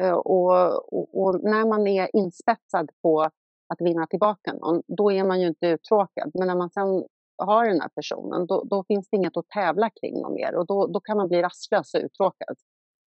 [0.00, 3.30] Eh, och, och, och, när man är inspetsad på
[3.72, 6.30] att vinna tillbaka någon, då är man ju inte uttråkad.
[6.34, 7.04] Men när man sen
[7.38, 10.66] har den här personen, då, då finns det inget att tävla kring någon mer och
[10.66, 12.56] då, då kan man bli rastlös och uttråkad.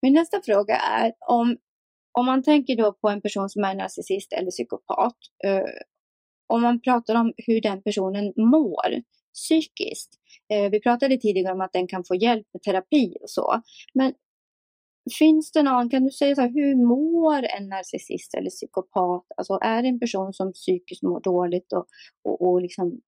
[0.02, 1.56] Min nästa fråga är om,
[2.18, 5.64] om man tänker då på en person som är narcissist eller psykopat, eh,
[6.46, 9.02] om man pratar om hur den personen mår
[9.34, 10.10] psykiskt.
[10.52, 13.62] Eh, vi pratade tidigare om att den kan få hjälp med terapi och så.
[13.94, 14.14] Men
[15.18, 19.24] Finns det någon, kan du säga så här, hur mår en narcissist eller psykopat?
[19.36, 21.86] Alltså är det en person som psykiskt mår dåligt och,
[22.24, 23.00] och, och liksom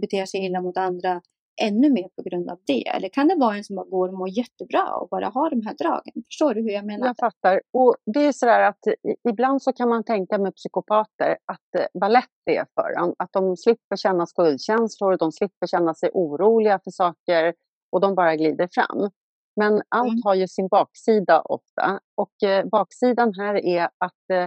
[0.00, 1.20] beter sig illa mot andra
[1.62, 2.88] ännu mer på grund av det?
[2.88, 5.74] Eller kan det vara en som går och mår jättebra och bara har de här
[5.74, 6.22] dragen?
[6.26, 7.06] Förstår du hur jag menar?
[7.06, 7.60] Jag fattar.
[7.72, 8.84] Och det är så att
[9.28, 13.14] ibland så kan man tänka med psykopater att eh, vad lätt det är för dem.
[13.18, 17.54] Att de slipper känna skuldkänslor, de slipper känna sig oroliga för saker
[17.92, 19.10] och de bara glider fram.
[19.56, 20.20] Men allt mm.
[20.24, 22.00] har ju sin baksida ofta.
[22.14, 24.46] Och eh, baksidan här är att eh,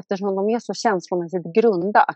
[0.00, 2.06] eftersom de är så känslomässigt grunda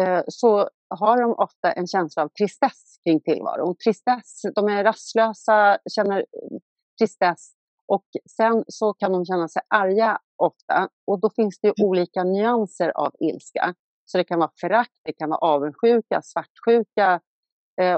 [0.00, 3.76] eh, så har de ofta en känsla av tristess kring tillvaron.
[3.84, 6.58] Tristess, de är rastlösa, känner eh,
[6.98, 7.52] tristess
[7.86, 11.88] och sen så kan de känna sig arga ofta och då finns det mm.
[11.88, 13.74] olika nyanser av ilska.
[14.04, 17.20] Så det kan vara förakt, det kan vara avundsjuka, svartsjuka,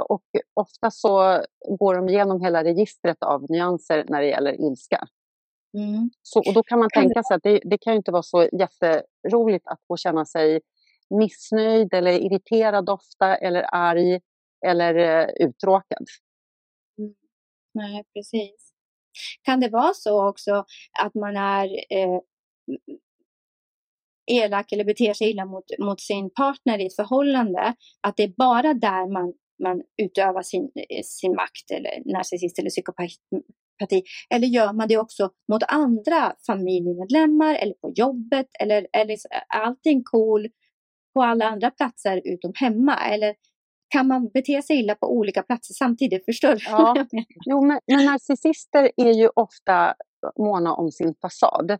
[0.08, 0.22] och
[0.54, 1.42] ofta så
[1.78, 5.08] går de igenom hela registret av nyanser när det gäller ilska.
[5.78, 6.10] Mm.
[6.22, 9.66] Så, och då kan man tänka sig att det, det kan inte vara så jätteroligt
[9.66, 10.60] att få känna sig
[11.10, 14.20] missnöjd eller irriterad ofta eller arg
[14.66, 16.06] eller uh, uttråkad.
[16.98, 17.14] Mm.
[17.74, 18.72] Nej, precis.
[19.42, 20.64] Kan det vara så också
[21.00, 22.20] att man är eh,
[24.26, 28.34] elak eller beter sig illa mot, mot sin partner i ett förhållande, att det är
[28.36, 30.70] bara där man man utövar sin,
[31.04, 34.02] sin makt eller narcissist eller psykopati?
[34.30, 38.46] Eller gör man det också mot andra familjemedlemmar eller på jobbet?
[38.60, 40.48] Eller, eller är allting cool
[41.14, 42.96] på alla andra platser utom hemma?
[42.96, 43.34] Eller
[43.88, 46.24] kan man bete sig illa på olika platser samtidigt?
[46.24, 46.60] Förstår du?
[46.66, 47.06] Ja.
[47.46, 49.94] Jo, men, men narcissister är ju ofta
[50.38, 51.78] måna om sin fasad.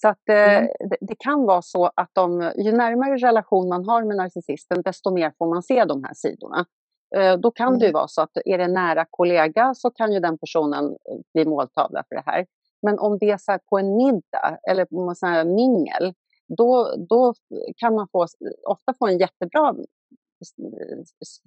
[0.00, 0.68] Så att eh, mm.
[0.90, 5.14] det, det, kan vara så att de, ju närmare relation man har med narcissisten, desto
[5.14, 6.66] mer får man se de här sidorna.
[7.16, 7.94] Eh, då kan det ju mm.
[7.94, 11.44] vara så att är det en nära kollega så kan ju den personen eh, bli
[11.44, 12.46] måltavla för det här.
[12.82, 16.14] Men om det är så på en middag eller på en mingel,
[16.58, 17.34] då, då
[17.76, 18.26] kan man få,
[18.66, 19.74] ofta få en jättebra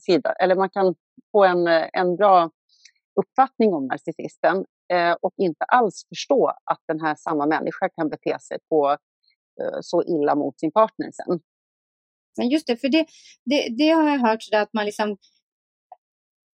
[0.06, 0.96] sida, eller man kan
[1.32, 2.50] få en, en bra
[3.20, 8.40] uppfattning om narcissisten eh, och inte alls förstå att den här samma människa kan bete
[8.40, 8.90] sig på
[9.62, 11.40] eh, så illa mot sin partner sen.
[12.38, 13.06] Men just det, för det,
[13.46, 15.18] det, det har jag hört att man liksom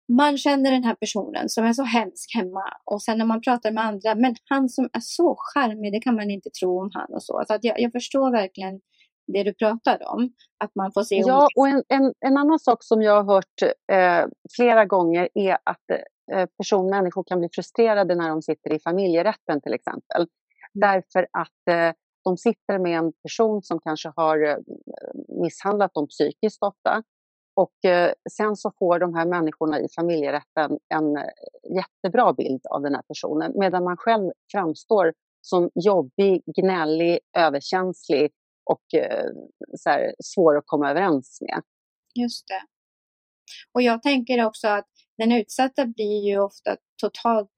[0.09, 3.71] man känner den här personen som är så hemsk hemma och sen när man pratar
[3.71, 7.15] med andra, men han som är så charmig, det kan man inte tro om han
[7.15, 7.43] och så.
[7.47, 8.81] så att jag, jag förstår verkligen
[9.27, 10.33] det du pratar om,
[10.65, 13.63] att man får se Ja, och en, en, en annan sak som jag har hört
[13.93, 15.91] eh, flera gånger är att
[16.33, 20.21] eh, person, människor kan bli frustrerade när de sitter i familjerätten till exempel.
[20.21, 20.29] Mm.
[20.73, 24.57] Därför att eh, de sitter med en person som kanske har eh,
[25.43, 27.03] misshandlat dem psykiskt ofta.
[27.55, 31.23] Och eh, sen så får de här människorna i familjerätten en eh,
[31.77, 38.31] jättebra bild av den här personen medan man själv framstår som jobbig, gnällig, överkänslig
[38.65, 39.27] och eh,
[39.79, 41.63] så här, svår att komma överens med.
[42.15, 42.63] Just det.
[43.73, 44.89] Och jag tänker också att
[45.19, 47.51] den utsatta blir ju ofta totalt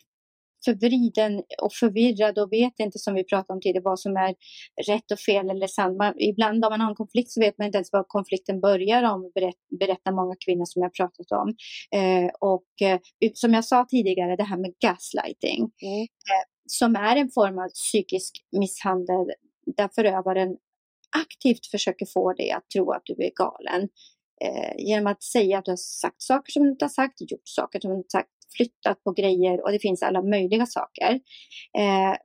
[0.64, 4.34] förvriden och förvirrad och vet inte som vi pratade om tidigare vad som är
[4.86, 5.98] rätt och fel eller sant.
[5.98, 9.02] Man, ibland om man har en konflikt så vet man inte ens var konflikten börjar
[9.02, 11.48] om, berätt, berättar många kvinnor som jag pratat om.
[12.00, 13.00] Eh, och eh,
[13.34, 16.02] som jag sa tidigare, det här med gaslighting, mm.
[16.02, 19.26] eh, som är en form av psykisk misshandel
[19.76, 20.56] där förövaren
[21.16, 23.88] aktivt försöker få dig att tro att du är galen.
[24.44, 27.48] Eh, genom att säga att du har sagt saker som du inte har sagt, gjort
[27.48, 31.20] saker som du inte har sagt, flyttat på grejer och det finns alla möjliga saker.
[31.78, 32.16] Eh,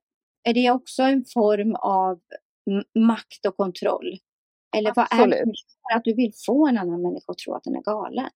[0.43, 2.19] är det också en form av
[2.99, 4.19] makt och kontroll?
[4.77, 5.43] Eller vad är det
[5.95, 8.29] att du vill få en annan människa att tro att den är galen?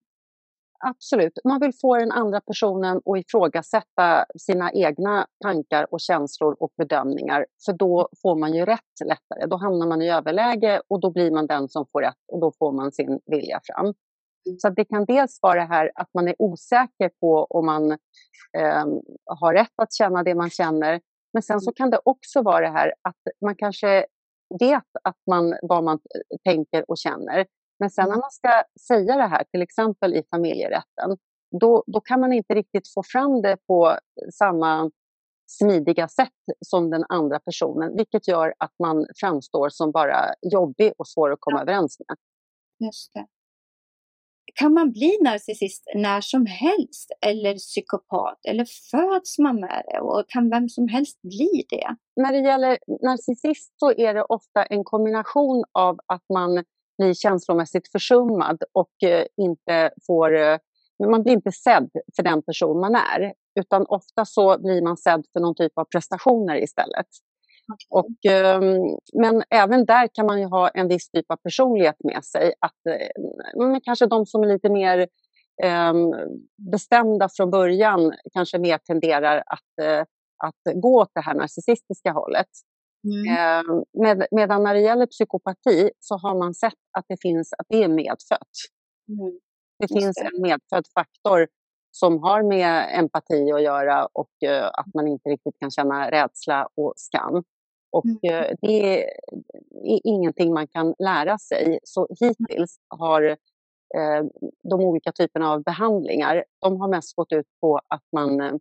[0.85, 1.39] Absolut.
[1.43, 7.45] Man vill få den andra personen att ifrågasätta sina egna tankar och känslor och bedömningar.
[7.65, 9.47] För då får man ju rätt lättare.
[9.47, 12.51] Då hamnar man i överläge och då blir man den som får rätt och då
[12.59, 13.93] får man sin vilja fram.
[14.57, 17.91] Så det kan dels vara det här att man är osäker på om man
[18.57, 18.85] eh,
[19.25, 21.01] har rätt att känna det man känner.
[21.33, 21.73] Men sen så mm.
[21.75, 24.05] kan det också vara det här att man kanske
[24.59, 25.99] vet att man, vad man
[26.43, 27.45] tänker och känner.
[27.79, 28.19] Men sen när mm.
[28.19, 31.17] man ska säga det här, till exempel i familjerätten,
[31.59, 33.97] då, då kan man inte riktigt få fram det på
[34.33, 34.91] samma
[35.45, 36.29] smidiga sätt
[36.65, 41.39] som den andra personen, vilket gör att man framstår som bara jobbig och svår att
[41.41, 41.61] komma ja.
[41.61, 42.17] överens med.
[42.87, 43.25] Just det.
[44.53, 50.25] Kan man bli narcissist när som helst eller psykopat eller föds man med det och
[50.27, 51.95] kan vem som helst bli det?
[52.15, 56.63] När det gäller narcissist så är det ofta en kombination av att man
[56.97, 60.57] blir känslomässigt försummad och eh, inte får eh,
[61.09, 65.25] man blir inte sedd för den person man är, utan ofta så blir man sedd
[65.33, 67.07] för någon typ av prestationer istället.
[67.89, 72.25] Och, ehm, men även där kan man ju ha en viss typ av personlighet med
[72.25, 72.53] sig.
[72.59, 75.07] Att, eh, kanske de som är lite mer
[75.63, 76.11] ehm,
[76.71, 80.05] bestämda från början kanske mer tenderar att,
[80.43, 82.47] att gå åt det här narcissistiska hållet.
[83.07, 83.37] Mm.
[83.37, 87.65] Eh, med, medan när det gäller psykopati så har man sett att det finns att
[87.69, 88.55] det är medfött.
[89.09, 89.39] Mm.
[89.79, 90.25] Det Just finns det.
[90.25, 91.47] en medfödd faktor
[91.91, 96.67] som har med empati att göra och uh, att man inte riktigt kan känna rädsla
[96.75, 97.43] och skam.
[97.93, 98.15] Och mm.
[98.15, 99.09] uh, det är,
[100.03, 101.79] ingenting man kan lära sig.
[101.83, 104.29] Så hittills har uh,
[104.69, 108.59] de olika typerna av behandlingar, de har mest gått ut på att man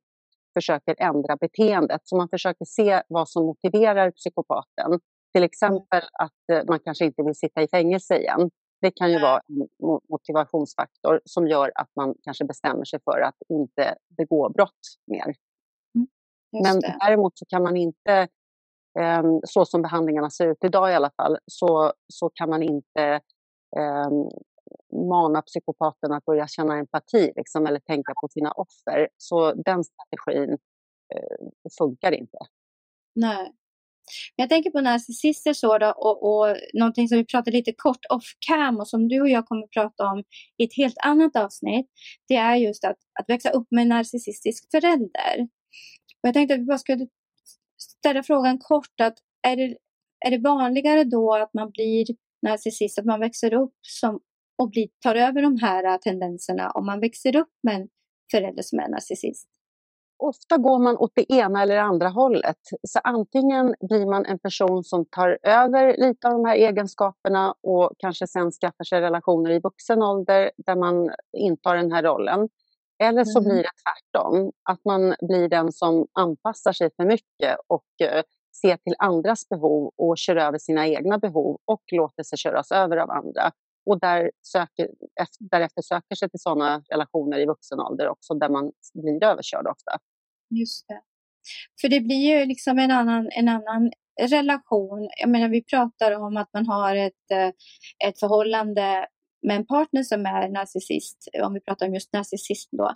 [0.54, 2.00] försöker ändra beteendet.
[2.04, 5.00] Så man försöker se vad som motiverar psykopaten.
[5.34, 8.50] Till exempel att eh, man kanske inte vill sitta i fängelse igen.
[8.80, 9.68] Det kan ju vara en
[10.08, 15.34] motivationsfaktor som gör att man kanske bestämmer sig för att inte begå brott mer.
[15.94, 16.08] Mm,
[16.62, 18.28] Men däremot så kan man inte,
[19.00, 23.20] Ehm, så som behandlingarna ser ut idag i alla fall, så, så kan man inte
[23.76, 24.28] ehm,
[25.08, 29.08] mana psykopaterna att börja känna empati liksom, eller tänka på sina offer.
[29.16, 30.58] Så den strategin
[31.14, 32.38] eh, funkar inte.
[33.14, 33.52] Nej.
[34.36, 38.24] Jag tänker på narcissister så då, och, och någonting som vi pratade lite kort off
[38.46, 40.24] cam och som du och jag kommer att prata om
[40.58, 41.86] i ett helt annat avsnitt.
[42.28, 45.40] Det är just att, att växa upp med en narcissistisk förälder.
[46.22, 47.06] Och jag tänkte att vi bara skulle
[48.02, 49.14] ställa frågan kort att
[49.48, 49.76] är det,
[50.26, 52.06] är det vanligare då att man blir
[52.46, 54.20] narcissist, att man växer upp som
[54.62, 57.88] och blir, tar över de här äh, tendenserna om man växer upp med en
[58.30, 59.48] förälder som är narcissist?
[60.18, 62.58] Ofta går man åt det ena eller andra hållet.
[62.88, 67.92] Så antingen blir man en person som tar över lite av de här egenskaperna och
[67.98, 72.48] kanske sen skaffar sig relationer i vuxen ålder där man intar den här rollen.
[73.02, 73.48] Eller så mm.
[73.48, 78.22] blir det tvärtom, att man blir den som anpassar sig för mycket och eh,
[78.60, 82.96] ser till andras behov och kör över sina egna behov och låter sig köras över
[82.96, 83.52] av andra
[83.86, 84.88] och där söker,
[85.38, 89.98] därefter söker sig till sådana relationer i vuxen ålder också där man blir överkörd ofta.
[90.50, 91.00] Just det.
[91.80, 95.08] För det blir ju liksom en annan, en annan relation.
[95.20, 97.48] Jag menar, vi pratar om att man har ett, eh,
[98.08, 99.06] ett förhållande
[99.42, 102.92] med en partner som är narcissist, om vi pratar om just narcissism då.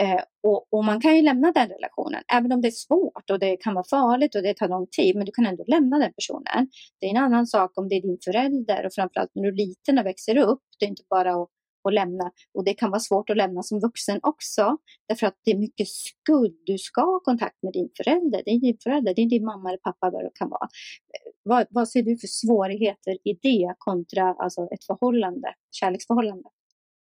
[0.00, 3.38] Eh, och, och, man kan ju lämna den relationen, även om det är svårt och
[3.38, 6.12] det kan vara farligt och det tar lång tid, men du kan ändå lämna den
[6.12, 6.68] personen.
[7.00, 9.66] Det är en annan sak om det är din förälder och framförallt när du är
[9.66, 10.62] liten och växer upp.
[10.78, 11.48] Det är inte bara att
[11.84, 12.30] att lämna.
[12.54, 14.76] Och det kan vara svårt att lämna som vuxen också.
[15.08, 16.54] Därför att det är mycket skuld.
[16.66, 18.42] Du ska ha kontakt med din förälder.
[18.44, 20.64] Det är din förälder, det är din mamma eller pappa vad det kan vara.
[20.64, 26.48] Eh, vad, vad ser du för svårigheter i det kontra alltså, ett förhållande, kärleksförhållande?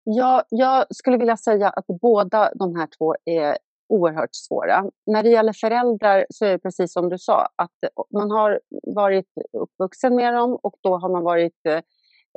[0.04, 3.58] Ja, jag skulle vilja säga att båda de här två är
[3.90, 4.92] oerhört svåra.
[5.06, 7.72] När det gäller föräldrar så är det precis som du sa, att
[8.14, 8.60] man har
[8.96, 11.80] varit uppvuxen med dem och då har man varit eh,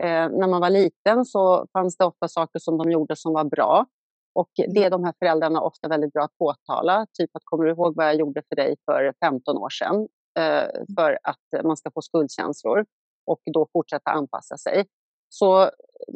[0.01, 3.45] Eh, när man var liten så fanns det ofta saker som de gjorde som var
[3.45, 3.87] bra.
[4.35, 7.07] Och det är de här föräldrarna ofta väldigt bra att påtala.
[7.19, 10.09] Typ att kommer du ihåg vad jag gjorde för dig för 15 år sedan?
[10.39, 12.85] Eh, för att man ska få skuldkänslor
[13.27, 14.87] och då fortsätta anpassa sig.
[15.29, 15.71] Så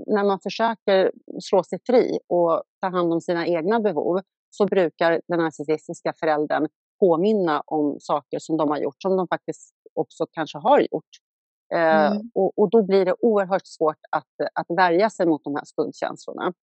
[0.07, 4.20] när man försöker slå sig fri och ta hand om sina egna behov
[4.51, 6.68] så brukar den narcissistiska föräldern
[7.01, 11.11] påminna om saker som de har gjort, som de faktiskt också kanske har gjort.
[11.75, 12.31] Eh, mm.
[12.35, 16.43] och, och, då blir det oerhört svårt att, att värja sig mot de här skuldkänslorna.
[16.43, 16.55] Mm.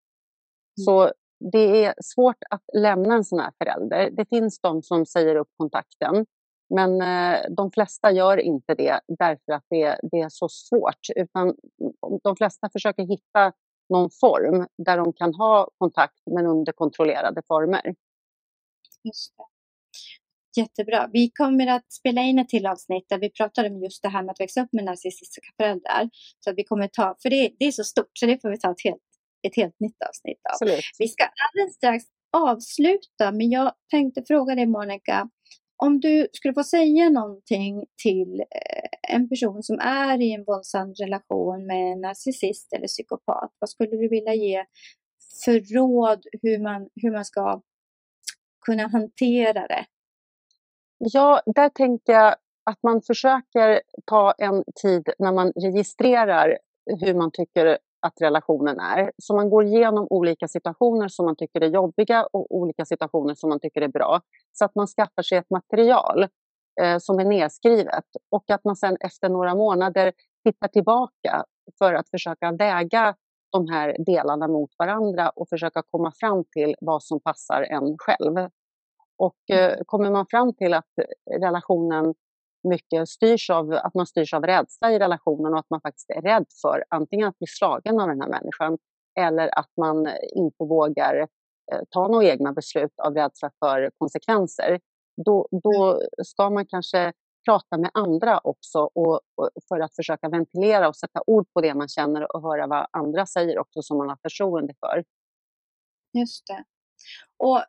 [0.86, 1.12] Så
[1.52, 4.10] det är svårt att lämna en sån här förälder.
[4.12, 6.26] Det finns de som säger upp kontakten,
[6.70, 11.08] men eh, de flesta gör inte det därför att det, det, är så svårt.
[11.16, 11.56] Utan
[12.24, 13.54] de flesta försöker hitta
[13.90, 17.96] någon form där de kan ha kontakt men under kontrollerade former.
[19.04, 19.44] Just det.
[20.58, 21.10] Jättebra.
[21.14, 24.24] Vi kommer att spela in ett till avsnitt där vi pratar om just det här
[24.24, 26.10] med att växa upp med narcissistiska föräldrar.
[26.40, 28.72] Så vi kommer ta, för det, det är så stort så det får vi ta
[28.72, 29.02] ett helt,
[29.48, 30.54] ett helt nytt avsnitt av.
[30.54, 30.84] Absolut.
[31.00, 32.04] Vi ska alldeles strax
[32.38, 35.30] avsluta men jag tänkte fråga dig Monica,
[35.84, 40.94] om du skulle få säga någonting till eh, en person som är i en våldsam
[40.94, 44.66] relation med en narcissist eller psykopat, vad skulle du vilja ge
[45.46, 47.62] för råd hur man, hur man ska
[48.66, 49.86] kunna hantera det?
[51.02, 56.58] Ja, där tänker jag att man försöker ta en tid när man registrerar
[57.02, 59.12] hur man tycker att relationen är.
[59.18, 63.50] Så man går igenom olika situationer som man tycker är jobbiga och olika situationer som
[63.50, 64.22] man tycker är bra.
[64.52, 66.28] Så att man skaffar sig ett material
[66.82, 71.44] eh, som är nedskrivet och att man sen efter några månader tittar tillbaka
[71.78, 73.16] för att försöka väga
[73.52, 78.50] de här delarna mot varandra och försöka komma fram till vad som passar en själv.
[79.20, 79.72] Och mm.
[79.72, 80.90] eh, kommer man fram till att
[81.32, 82.14] relationen
[82.68, 86.22] mycket styrs av att man styrs av rädsla i relationen och att man faktiskt är
[86.22, 88.78] rädd för antingen att bli slagen av den här människan
[89.20, 91.28] eller att man inte vågar
[91.72, 94.80] eh, ta några egna beslut av rädsla för konsekvenser.
[95.26, 96.08] Då, då mm.
[96.24, 97.14] ska man kanske
[97.46, 101.74] prata med andra också och, och, för att försöka ventilera och sätta ord på det
[101.74, 105.04] man känner och höra vad andra säger också som man har förtroende för.
[106.14, 106.64] Just det.
[107.38, 107.64] Och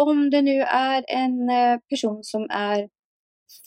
[0.00, 2.88] om det nu är en eh, person som är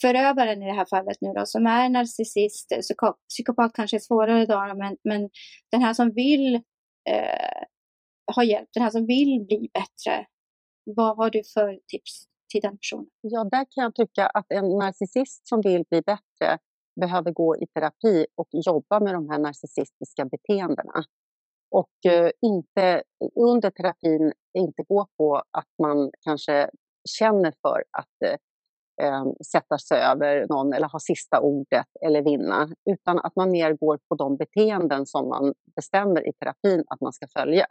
[0.00, 4.46] förövaren i det här fallet nu då, som är narcissist, eh, psykopat kanske är svårare
[4.46, 5.30] då, men, men
[5.70, 6.54] den här som vill
[7.10, 7.62] eh,
[8.36, 10.26] ha hjälp, den här som vill bli bättre,
[10.84, 13.06] vad har du för tips till den personen?
[13.20, 16.58] Ja, där kan jag tycka att en narcissist som vill bli bättre
[17.00, 21.04] behöver gå i terapi och jobba med de här narcissistiska beteendena.
[21.72, 23.02] Och eh, inte,
[23.36, 26.70] under terapin inte gå på att man kanske
[27.18, 32.68] känner för att eh, eh, sätta sig över någon eller ha sista ordet eller vinna,
[32.90, 37.12] utan att man mer går på de beteenden som man bestämmer i terapin att man
[37.12, 37.66] ska följa.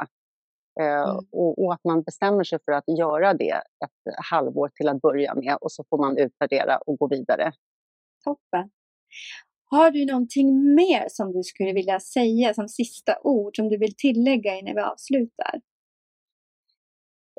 [0.80, 1.26] Eh, mm.
[1.32, 5.36] och, och, att man bestämmer sig för att göra det ett halvår till att börja
[5.36, 7.52] med och så får man utvärdera och gå vidare.
[8.24, 8.70] Toppen!
[9.72, 13.96] Har du någonting mer som du skulle vilja säga som sista ord som du vill
[13.96, 15.62] tillägga innan vi avslutar?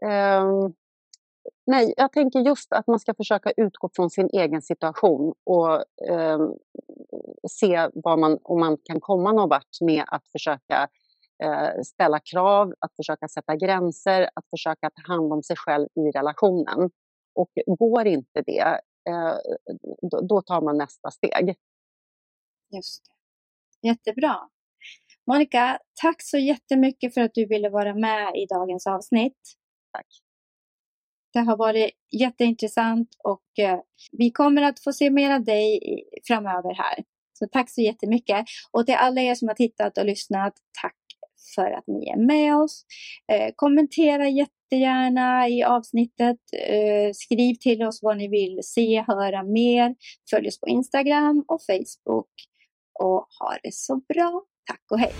[0.04, 0.74] Um,
[1.66, 6.56] nej, jag tänker just att man ska försöka utgå från sin egen situation och um,
[7.50, 10.88] se var man, om man kan komma någon vart med att försöka
[11.44, 16.10] uh, ställa krav, att försöka sätta gränser, att försöka ta hand om sig själv i
[16.18, 16.90] relationen.
[17.34, 18.80] Och går inte det,
[19.10, 19.36] uh,
[20.10, 21.56] då, då tar man nästa steg.
[22.72, 23.88] Just det.
[23.88, 24.36] Jättebra.
[25.26, 29.38] Monica, tack så jättemycket för att du ville vara med i dagens avsnitt.
[29.92, 30.06] Tack.
[31.32, 33.80] Det har varit jätteintressant och eh,
[34.12, 35.80] vi kommer att få se mer av dig
[36.26, 37.04] framöver här.
[37.32, 38.44] Så tack så jättemycket.
[38.70, 40.96] Och till alla er som har tittat och lyssnat, tack
[41.54, 42.84] för att ni är med oss.
[43.32, 46.38] Eh, kommentera jättegärna i avsnittet.
[46.68, 49.94] Eh, skriv till oss vad ni vill se, höra mer.
[50.30, 52.51] Följ oss på Instagram och Facebook
[53.02, 54.42] och ha det så bra.
[54.66, 55.12] Tack och hej!